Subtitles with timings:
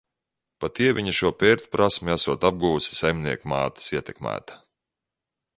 [0.63, 4.63] Pat Ieviņa šo pērtprasmi esot apguvusi saimniekmātes ietekmēta.